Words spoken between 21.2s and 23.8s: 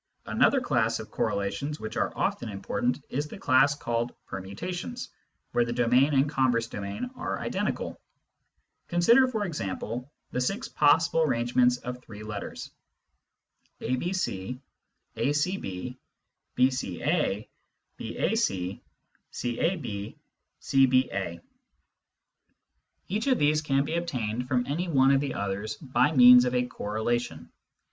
of Relations 51 Each of these